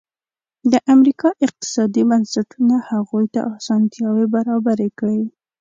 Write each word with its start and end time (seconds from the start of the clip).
د 0.71 0.73
امریکا 0.93 1.29
اقتصادي 1.45 2.03
بنسټونو 2.09 2.75
هغوی 2.89 3.25
ته 3.33 3.39
اسانتیاوې 3.57 4.25
برابرې 4.35 4.89
کړې. 4.99 5.21